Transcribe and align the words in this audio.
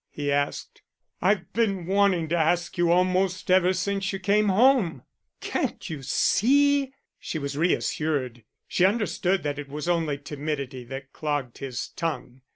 he 0.09 0.31
asked. 0.31 0.81
"I've 1.21 1.53
been 1.53 1.85
wanting 1.85 2.27
to 2.29 2.35
ask 2.35 2.75
you 2.75 2.91
almost 2.91 3.51
ever 3.51 3.71
since 3.71 4.11
you 4.11 4.17
came 4.17 4.49
home." 4.49 5.03
"Can't 5.41 5.91
you 5.91 6.01
see?" 6.01 6.91
She 7.19 7.37
was 7.37 7.55
reassured; 7.55 8.43
she 8.67 8.83
understood 8.83 9.43
that 9.43 9.59
it 9.59 9.69
was 9.69 9.87
only 9.87 10.17
timidity 10.17 10.85
that 10.85 11.13
clogged 11.13 11.59
his 11.59 11.89
tongue. 11.89 12.41